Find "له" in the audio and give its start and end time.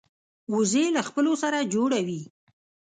0.95-1.01